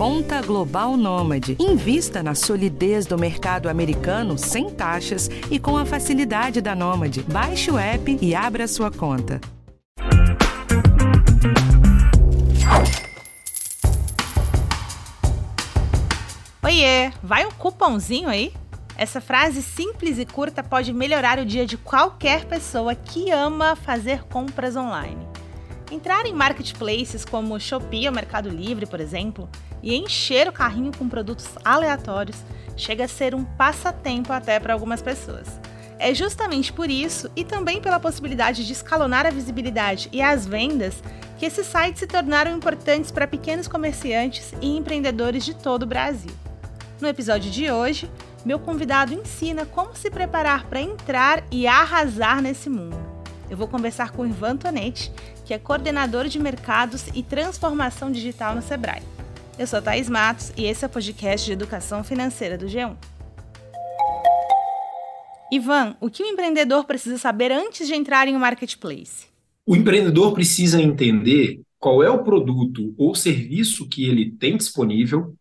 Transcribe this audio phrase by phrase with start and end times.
[0.00, 1.58] Conta Global Nômade.
[1.60, 7.22] Invista na solidez do mercado americano sem taxas e com a facilidade da Nômade.
[7.24, 9.38] Baixe o app e abra sua conta.
[16.62, 18.54] Oiê, vai um cupomzinho aí?
[18.96, 24.24] Essa frase simples e curta pode melhorar o dia de qualquer pessoa que ama fazer
[24.24, 25.29] compras online.
[25.90, 29.48] Entrar em marketplaces como Shopee ou Mercado Livre, por exemplo,
[29.82, 32.44] e encher o carrinho com produtos aleatórios
[32.76, 35.60] chega a ser um passatempo até para algumas pessoas.
[35.98, 41.02] É justamente por isso e também pela possibilidade de escalonar a visibilidade e as vendas
[41.38, 46.32] que esses sites se tornaram importantes para pequenos comerciantes e empreendedores de todo o Brasil.
[47.00, 48.10] No episódio de hoje,
[48.44, 52.96] meu convidado ensina como se preparar para entrar e arrasar nesse mundo.
[53.50, 55.12] Eu vou conversar com Ivan Tonetti,
[55.50, 59.02] que é coordenador de mercados e transformação digital no Sebrae.
[59.58, 62.96] Eu sou Thaís Matos e esse é o podcast de educação financeira do G1.
[65.50, 69.26] Ivan, o que o empreendedor precisa saber antes de entrar em um marketplace?
[69.66, 75.34] O empreendedor precisa entender qual é o produto ou serviço que ele tem disponível,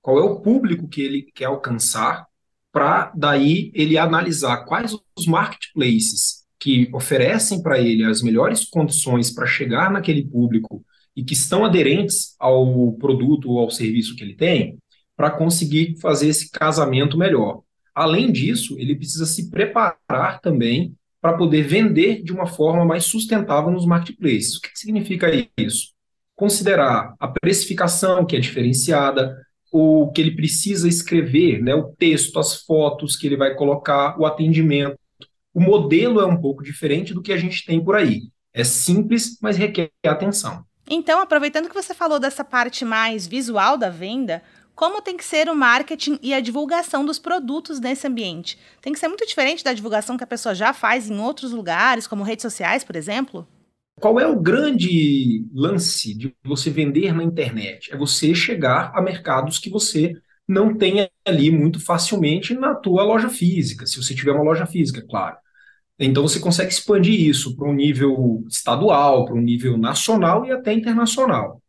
[0.00, 2.28] qual é o público que ele quer alcançar,
[2.70, 9.46] para daí ele analisar quais os marketplaces que oferecem para ele as melhores condições para
[9.46, 10.84] chegar naquele público
[11.14, 14.78] e que estão aderentes ao produto ou ao serviço que ele tem,
[15.16, 17.62] para conseguir fazer esse casamento melhor.
[17.94, 23.70] Além disso, ele precisa se preparar também para poder vender de uma forma mais sustentável
[23.72, 24.56] nos marketplaces.
[24.56, 25.88] O que significa isso?
[26.36, 29.36] Considerar a precificação, que é diferenciada,
[29.72, 34.24] o que ele precisa escrever, né, o texto, as fotos que ele vai colocar, o
[34.24, 34.96] atendimento
[35.58, 38.22] o modelo é um pouco diferente do que a gente tem por aí.
[38.54, 40.64] É simples, mas requer atenção.
[40.88, 44.40] Então, aproveitando que você falou dessa parte mais visual da venda,
[44.72, 48.56] como tem que ser o marketing e a divulgação dos produtos nesse ambiente?
[48.80, 52.06] Tem que ser muito diferente da divulgação que a pessoa já faz em outros lugares,
[52.06, 53.44] como redes sociais, por exemplo?
[54.00, 57.92] Qual é o grande lance de você vender na internet?
[57.92, 60.14] É você chegar a mercados que você
[60.46, 65.04] não tem ali muito facilmente na tua loja física, se você tiver uma loja física,
[65.06, 65.36] claro.
[65.98, 70.72] Então você consegue expandir isso para um nível estadual, para um nível nacional e até
[70.72, 71.60] internacional.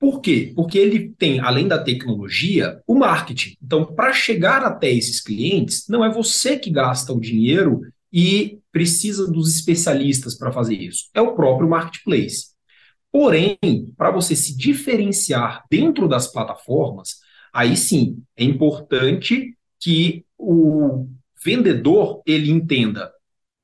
[0.00, 0.52] Por quê?
[0.54, 3.56] Porque ele tem, além da tecnologia, o marketing.
[3.62, 7.80] Então, para chegar até esses clientes, não é você que gasta o dinheiro
[8.12, 11.08] e precisa dos especialistas para fazer isso.
[11.14, 12.48] É o próprio marketplace.
[13.10, 13.56] Porém,
[13.96, 17.20] para você se diferenciar dentro das plataformas,
[17.52, 21.08] aí sim é importante que o
[21.42, 23.13] vendedor ele entenda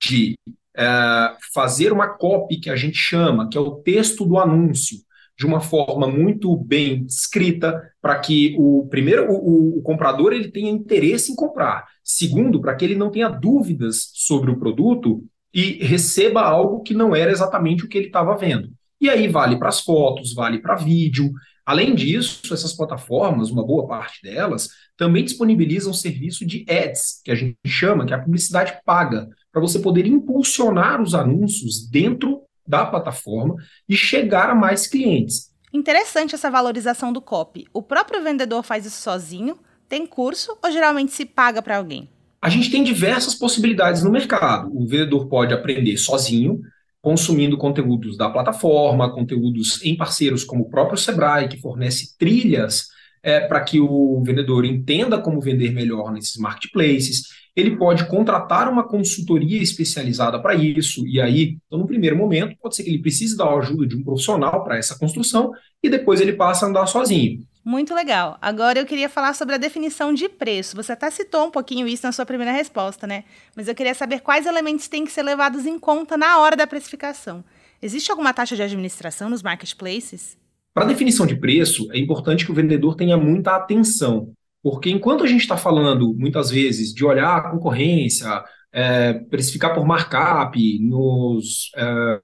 [0.01, 0.35] de
[0.77, 4.99] é, fazer uma copy que a gente chama, que é o texto do anúncio,
[5.39, 10.71] de uma forma muito bem escrita, para que o primeiro o, o, comprador ele tenha
[10.71, 11.87] interesse em comprar.
[12.05, 17.17] Segundo, para que ele não tenha dúvidas sobre o produto e receba algo que não
[17.17, 18.69] era exatamente o que ele estava vendo.
[19.01, 21.33] E aí vale para as fotos, vale para vídeo.
[21.71, 27.35] Além disso, essas plataformas, uma boa parte delas, também disponibilizam serviço de ads, que a
[27.37, 32.85] gente chama, que é a publicidade paga, para você poder impulsionar os anúncios dentro da
[32.85, 33.55] plataforma
[33.89, 35.53] e chegar a mais clientes.
[35.73, 37.65] Interessante essa valorização do copy.
[37.73, 39.57] O próprio vendedor faz isso sozinho?
[39.89, 42.11] Tem curso ou geralmente se paga para alguém?
[42.43, 44.77] A gente tem diversas possibilidades no mercado.
[44.77, 46.63] O vendedor pode aprender sozinho,
[47.03, 52.89] consumindo conteúdos da plataforma, conteúdos em parceiros como o próprio Sebrae, que fornece trilhas
[53.23, 58.87] é, para que o vendedor entenda como vender melhor nesses marketplaces ele pode contratar uma
[58.87, 63.37] consultoria especializada para isso, e aí, então, no primeiro momento, pode ser que ele precise
[63.37, 67.41] da ajuda de um profissional para essa construção, e depois ele passa a andar sozinho.
[67.65, 68.39] Muito legal.
[68.41, 70.75] Agora eu queria falar sobre a definição de preço.
[70.77, 73.25] Você até citou um pouquinho isso na sua primeira resposta, né?
[73.55, 76.67] Mas eu queria saber quais elementos têm que ser levados em conta na hora da
[76.67, 77.45] precificação.
[77.83, 80.39] Existe alguma taxa de administração nos marketplaces?
[80.73, 84.33] Para a definição de preço, é importante que o vendedor tenha muita atenção,
[84.63, 88.43] porque enquanto a gente está falando, muitas vezes, de olhar a concorrência,
[88.73, 92.21] é, precificar por markup nos é,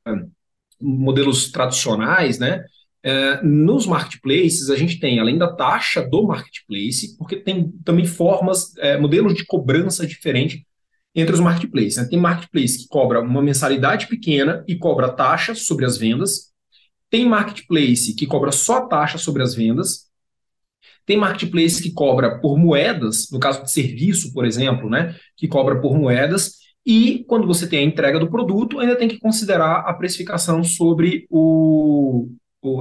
[0.80, 2.64] modelos tradicionais, né?
[3.08, 8.76] É, nos marketplaces, a gente tem, além da taxa do marketplace, porque tem também formas,
[8.78, 10.60] é, modelos de cobrança diferentes
[11.14, 11.98] entre os marketplaces.
[11.98, 12.08] Né?
[12.10, 16.52] Tem marketplace que cobra uma mensalidade pequena e cobra taxa sobre as vendas.
[17.08, 20.06] Tem marketplace que cobra só taxa sobre as vendas.
[21.06, 25.80] Tem marketplace que cobra por moedas, no caso de serviço, por exemplo, né, que cobra
[25.80, 26.54] por moedas,
[26.84, 31.24] e quando você tem a entrega do produto, ainda tem que considerar a precificação sobre
[31.30, 32.28] o,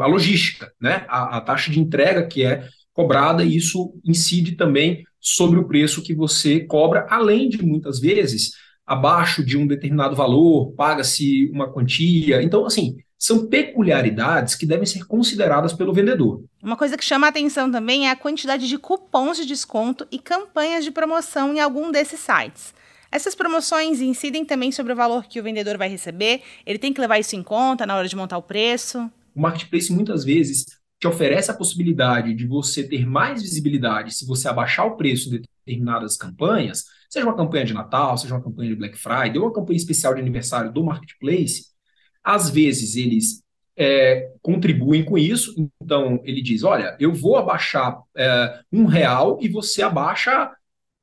[0.01, 1.05] a logística, né?
[1.07, 6.03] A, a taxa de entrega que é cobrada, e isso incide também sobre o preço
[6.03, 8.51] que você cobra, além de muitas vezes
[8.85, 12.43] abaixo de um determinado valor, paga-se uma quantia.
[12.43, 16.43] Então, assim, são peculiaridades que devem ser consideradas pelo vendedor.
[16.61, 20.19] Uma coisa que chama a atenção também é a quantidade de cupons de desconto e
[20.19, 22.73] campanhas de promoção em algum desses sites.
[23.11, 26.41] Essas promoções incidem também sobre o valor que o vendedor vai receber?
[26.65, 29.09] Ele tem que levar isso em conta na hora de montar o preço?
[29.35, 30.65] O marketplace muitas vezes
[30.99, 35.39] te oferece a possibilidade de você ter mais visibilidade se você abaixar o preço de
[35.39, 39.53] determinadas campanhas, seja uma campanha de Natal, seja uma campanha de Black Friday, ou uma
[39.53, 41.65] campanha especial de aniversário do marketplace.
[42.23, 43.43] Às vezes eles
[43.75, 49.49] é, contribuem com isso, então ele diz: olha, eu vou abaixar é, um real e
[49.49, 50.51] você abaixa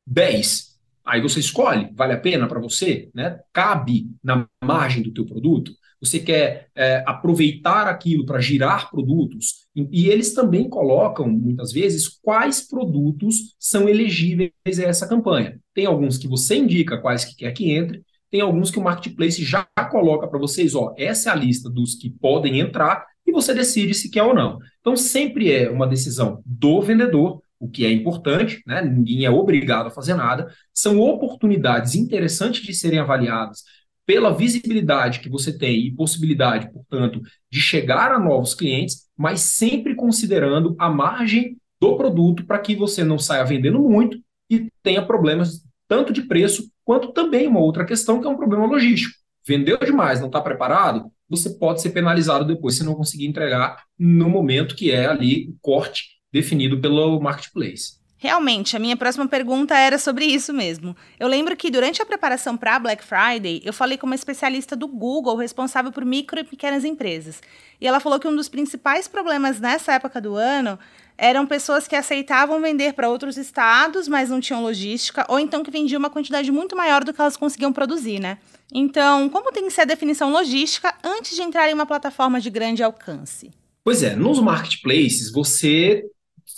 [0.06, 0.73] 10.
[1.05, 3.40] Aí você escolhe, vale a pena para você, né?
[3.52, 10.08] Cabe na margem do teu produto você quer é, aproveitar aquilo para girar produtos, e,
[10.08, 15.60] eles também colocam, muitas vezes, quais produtos são elegíveis a essa campanha.
[15.72, 19.44] Tem alguns que você indica quais que quer que entre, tem alguns que o marketplace
[19.44, 23.54] já coloca para vocês, ó, essa é a lista dos que podem entrar, e você
[23.54, 24.58] decide se quer ou não.
[24.81, 28.82] Então, sempre é uma decisão do vendedor, o que é importante, né?
[28.82, 33.62] ninguém é obrigado a fazer nada, são oportunidades interessantes de serem avaliadas
[34.06, 37.20] pela visibilidade que você tem e possibilidade, portanto,
[37.50, 43.04] de chegar a novos clientes, mas sempre considerando a margem do produto para que você
[43.04, 44.19] não saia vendendo muito
[44.50, 48.66] e tenha problemas tanto de preço quanto também uma outra questão que é um problema
[48.66, 49.14] logístico.
[49.46, 54.28] Vendeu demais, não está preparado, você pode ser penalizado depois se não conseguir entregar no
[54.28, 58.01] momento que é ali o corte definido pelo marketplace.
[58.23, 60.97] Realmente, a minha próxima pergunta era sobre isso mesmo.
[61.19, 64.87] Eu lembro que durante a preparação para Black Friday, eu falei com uma especialista do
[64.87, 67.43] Google responsável por micro e pequenas empresas.
[67.81, 70.79] E ela falou que um dos principais problemas nessa época do ano
[71.19, 75.71] eram pessoas que aceitavam vender para outros estados, mas não tinham logística, ou então que
[75.73, 78.39] vendiam uma quantidade muito maior do que elas conseguiam produzir, né?
[78.73, 82.51] Então, como tem que ser a definição logística antes de entrar em uma plataforma de
[82.51, 83.51] grande alcance?
[83.83, 86.05] Pois é, nos marketplaces você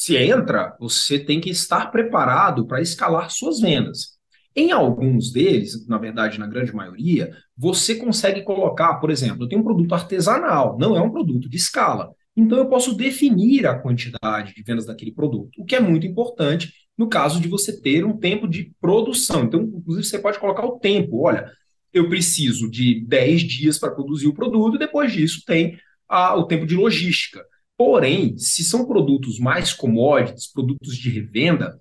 [0.04, 4.18] se entra, você tem que estar preparado para escalar suas vendas.
[4.54, 9.62] Em alguns deles, na verdade, na grande maioria, você consegue colocar, por exemplo, eu tenho
[9.62, 12.12] um produto artesanal, não é um produto de escala.
[12.36, 16.70] Então eu posso definir a quantidade de vendas daquele produto, o que é muito importante
[16.98, 19.44] no caso de você ter um tempo de produção.
[19.44, 21.22] Então, inclusive, você pode colocar o tempo.
[21.22, 21.50] Olha,
[21.94, 26.44] eu preciso de 10 dias para produzir o produto, e depois disso tem a, o
[26.44, 27.42] tempo de logística.
[27.76, 31.80] Porém, se são produtos mais commodities, produtos de revenda,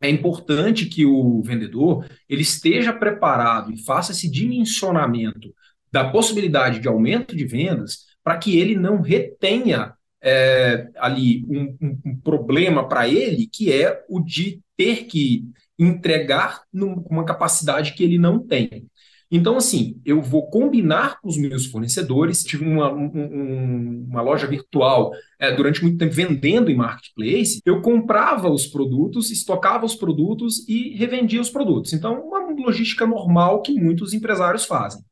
[0.00, 5.54] é importante que o vendedor ele esteja preparado e faça esse dimensionamento
[5.90, 9.92] da possibilidade de aumento de vendas para que ele não retenha
[10.22, 15.44] é, ali um, um, um problema para ele, que é o de ter que
[15.78, 18.86] entregar com uma capacidade que ele não tem.
[19.34, 22.44] Então, assim, eu vou combinar com os meus fornecedores.
[22.44, 27.62] Tive uma, um, uma loja virtual é, durante muito tempo vendendo em marketplace.
[27.64, 31.94] Eu comprava os produtos, estocava os produtos e revendia os produtos.
[31.94, 35.02] Então, uma logística normal que muitos empresários fazem.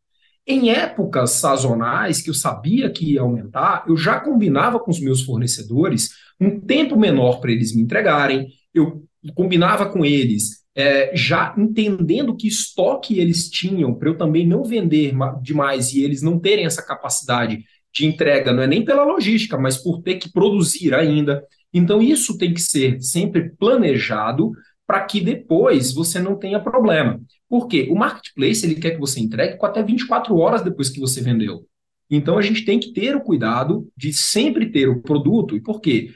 [0.46, 5.22] Em épocas sazonais que eu sabia que ia aumentar, eu já combinava com os meus
[5.22, 8.48] fornecedores um tempo menor para eles me entregarem.
[8.74, 9.02] Eu
[9.34, 15.12] combinava com eles é, já entendendo que estoque eles tinham, para eu também não vender
[15.42, 19.76] demais e eles não terem essa capacidade de entrega, não é nem pela logística, mas
[19.76, 21.44] por ter que produzir ainda.
[21.72, 24.52] Então, isso tem que ser sempre planejado
[24.86, 27.20] para que depois você não tenha problema.
[27.48, 27.88] Por quê?
[27.90, 31.66] O marketplace ele quer que você entregue com até 24 horas depois que você vendeu.
[32.08, 35.54] Então, a gente tem que ter o cuidado de sempre ter o produto.
[35.54, 36.10] E por quê?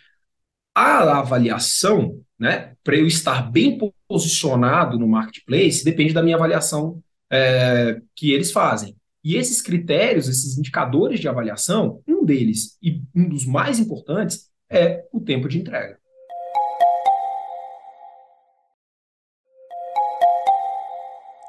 [0.75, 3.79] A avaliação, né, para eu estar bem
[4.15, 8.95] posicionado no marketplace depende da minha avaliação é, que eles fazem.
[9.25, 15.05] E esses critérios, esses indicadores de avaliação, um deles e um dos mais importantes é
[15.13, 15.99] o tempo de entrega.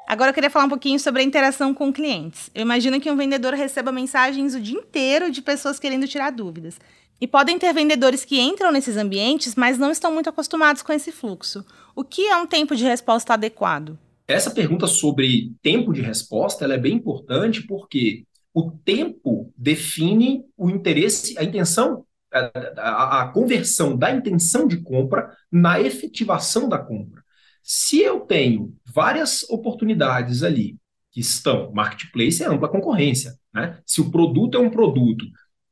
[0.08, 2.50] Agora eu queria falar um pouquinho sobre a interação com clientes.
[2.52, 6.80] Eu imagino que um vendedor receba mensagens o dia inteiro de pessoas querendo tirar dúvidas.
[7.20, 11.10] E podem ter vendedores que entram nesses ambientes, mas não estão muito acostumados com esse
[11.10, 11.64] fluxo.
[11.94, 13.98] O que é um tempo de resposta adequado?
[14.28, 21.38] Essa pergunta sobre tempo de resposta é bem importante porque o tempo define o interesse,
[21.38, 27.22] a intenção, a, a, a conversão da intenção de compra na efetivação da compra.
[27.62, 30.76] Se eu tenho várias oportunidades ali
[31.10, 33.78] que estão, marketplace é ampla concorrência, né?
[33.86, 35.24] Se o produto é um produto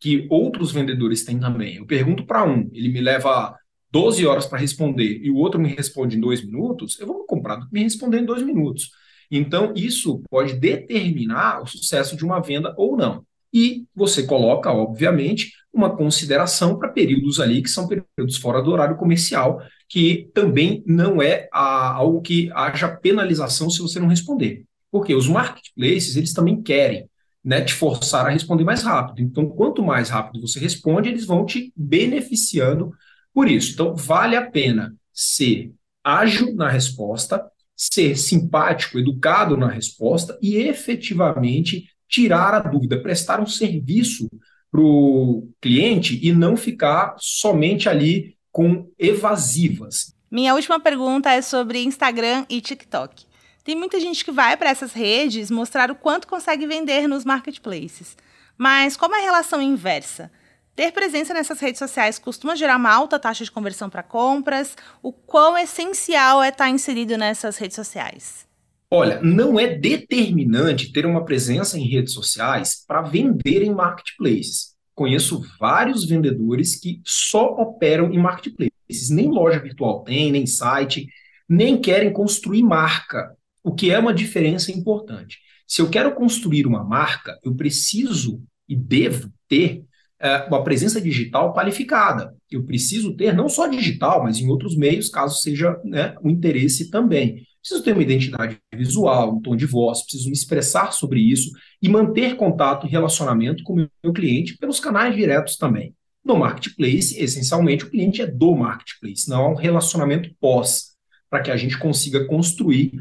[0.05, 1.77] que outros vendedores têm também.
[1.77, 3.57] Eu pergunto para um, ele me leva
[3.91, 7.57] 12 horas para responder e o outro me responde em dois minutos, eu vou comprar
[7.57, 8.91] do que me responder em dois minutos.
[9.31, 13.25] Então, isso pode determinar o sucesso de uma venda ou não.
[13.51, 18.99] E você coloca, obviamente, uma consideração para períodos ali que são períodos fora do horário
[18.99, 24.67] comercial, que também não é a, algo que haja penalização se você não responder.
[24.91, 27.09] Porque os marketplaces, eles também querem
[27.45, 29.21] né, te forçar a responder mais rápido.
[29.21, 32.93] Então, quanto mais rápido você responde, eles vão te beneficiando
[33.33, 33.73] por isso.
[33.73, 35.73] Então, vale a pena ser
[36.03, 37.45] ágil na resposta,
[37.77, 44.29] ser simpático, educado na resposta e efetivamente tirar a dúvida, prestar um serviço
[44.71, 50.15] para o cliente e não ficar somente ali com evasivas.
[50.31, 53.25] Minha última pergunta é sobre Instagram e TikTok.
[53.65, 58.15] Tem muita gente que vai para essas redes mostrar o quanto consegue vender nos marketplaces.
[58.59, 60.31] Mas como é a relação inversa?
[60.77, 64.77] Ter presença nessas redes sociais costuma gerar uma alta taxa de conversão para compras?
[65.03, 68.47] O quão essencial é estar inserido nessas redes sociais?
[68.91, 74.75] Olha, não é determinante ter uma presença em redes sociais para vender em marketplaces.
[74.95, 81.09] Conheço vários vendedores que só operam em marketplaces, nem loja virtual tem, nem site,
[81.49, 85.39] nem querem construir marca, o que é uma diferença importante.
[85.67, 89.83] Se eu quero construir uma marca, eu preciso e devo ter
[90.21, 92.37] é, uma presença digital qualificada.
[92.51, 96.91] Eu preciso ter não só digital, mas em outros meios, caso seja né, o interesse
[96.91, 97.43] também.
[97.61, 101.89] Preciso ter uma identidade visual, um tom de voz, preciso me expressar sobre isso e
[101.89, 105.95] manter contato e relacionamento com o meu cliente pelos canais diretos também.
[106.23, 110.95] No marketplace, essencialmente, o cliente é do marketplace, não há um relacionamento pós,
[111.31, 112.93] para que a gente consiga construir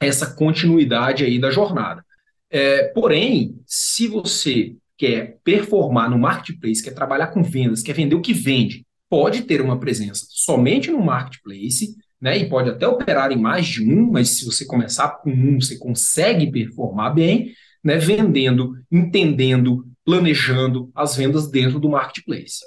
[0.00, 2.04] essa continuidade aí da jornada.
[2.50, 8.20] É, porém, se você quer performar no marketplace, quer trabalhar com vendas, quer vender o
[8.20, 12.38] que vende, pode ter uma presença somente no marketplace, né?
[12.38, 15.78] E pode até operar em mais de um, mas se você começar com um, você
[15.78, 17.52] consegue performar bem,
[17.84, 17.98] né?
[17.98, 22.60] Vendendo, entendendo, planejando as vendas dentro do marketplace.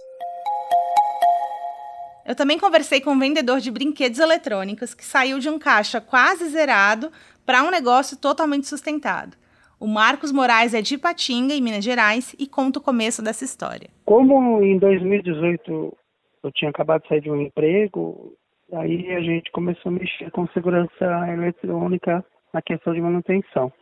[2.30, 6.48] Eu também conversei com um vendedor de brinquedos eletrônicos que saiu de um caixa quase
[6.50, 7.10] zerado
[7.44, 9.36] para um negócio totalmente sustentado.
[9.80, 13.90] O Marcos Moraes é de Ipatinga, em Minas Gerais, e conta o começo dessa história.
[14.06, 15.98] Como em 2018
[16.44, 18.36] eu tinha acabado de sair de um emprego,
[18.74, 23.74] aí a gente começou a mexer com segurança eletrônica na questão de manutenção.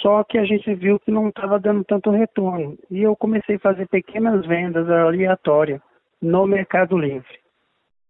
[0.00, 2.78] Só que a gente viu que não estava dando tanto retorno.
[2.90, 5.82] E eu comecei a fazer pequenas vendas aleatórias
[6.22, 7.46] no Mercado Livre.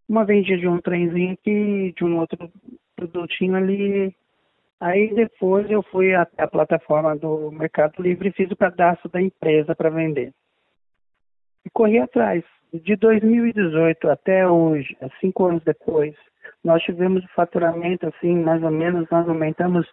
[0.09, 2.51] Uma vendia de um trenzinho aqui, de um outro
[2.97, 4.15] produtinho ali,
[4.81, 9.21] Aí depois eu fui até a plataforma do Mercado Livre e fiz o cadastro da
[9.21, 10.33] empresa para vender.
[11.65, 12.45] E corri atrás.
[12.73, 16.15] De 2018 até hoje, cinco anos depois,
[16.63, 19.87] nós tivemos o faturamento, assim, mais ou menos, nós aumentamos,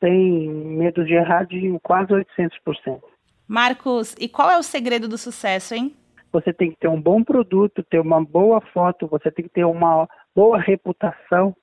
[0.00, 3.00] sem medo de errar, de quase 800%.
[3.46, 5.94] Marcos, e qual é o segredo do sucesso, hein?
[6.34, 9.64] Você tem que ter um bom produto, ter uma boa foto, você tem que ter
[9.64, 11.54] uma boa reputação.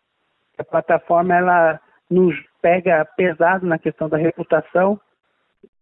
[0.58, 4.98] A plataforma, ela nos pega pesado na questão da reputação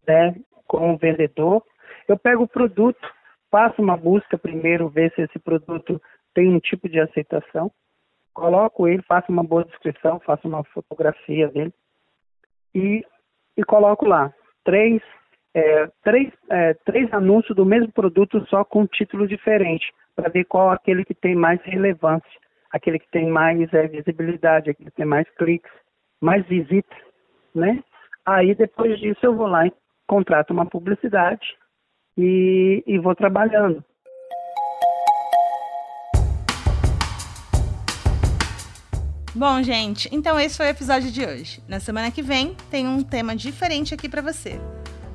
[0.08, 1.64] né, com o vendedor.
[2.08, 3.08] Eu pego o produto,
[3.52, 6.02] faço uma busca primeiro, ver se esse produto
[6.34, 7.72] tem um tipo de aceitação,
[8.34, 11.74] coloco ele, faço uma boa descrição, faço uma fotografia dele
[12.74, 13.06] e,
[13.56, 15.00] e coloco lá três,
[15.54, 20.70] é, três, é, três anúncios do mesmo produto, só com título diferente, para ver qual
[20.70, 22.30] aquele que tem mais relevância,
[22.72, 25.72] aquele que tem mais é, visibilidade, aquele que tem mais cliques
[26.22, 26.98] mais visitas,
[27.56, 27.84] né?
[28.26, 29.74] Aí depois disso eu vou lá e
[30.08, 31.56] contrato uma publicidade
[32.18, 33.84] e, e vou trabalhando.
[39.34, 41.64] Bom, gente, então esse foi o episódio de hoje.
[41.68, 44.60] Na semana que vem tem um tema diferente aqui para você.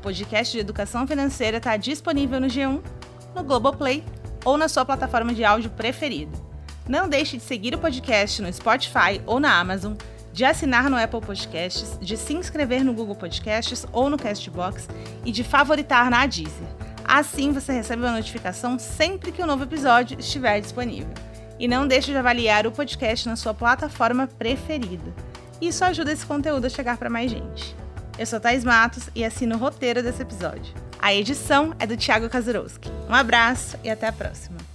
[0.04, 2.78] Podcast de educação financeira está disponível no G1,
[3.34, 4.04] no Globoplay
[4.44, 6.30] ou na sua plataforma de áudio preferida.
[6.87, 9.94] Não deixe de seguir o podcast no Spotify ou na Amazon
[10.30, 14.90] de assinar no Apple Podcasts, de se inscrever no Google Podcasts ou no Castbox
[15.25, 16.68] e de favoritar na Deezer.
[17.02, 21.14] Assim você recebe uma notificação sempre que um novo episódio estiver disponível.
[21.58, 25.14] E não deixe de avaliar o podcast na sua plataforma preferida.
[25.62, 27.75] Isso ajuda esse conteúdo a chegar para mais gente.
[28.16, 30.73] Eu sou Thais Matos e assino o roteiro desse episódio.
[31.00, 32.88] A edição é do Thiago Kazurowski.
[33.09, 34.74] Um abraço e até a próxima.